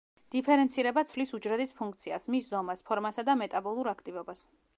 დიფერენცირება 0.35 1.03
ცვლის 1.09 1.33
უჯრედის 1.39 1.73
ფუნქციას, 1.81 2.25
მის 2.37 2.49
ზომას, 2.55 2.83
ფორმასა 2.89 3.27
და 3.29 3.37
მეტაბოლურ 3.45 3.93
აქტივობას. 3.95 4.45